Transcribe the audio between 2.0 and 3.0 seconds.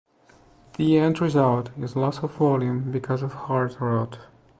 of volume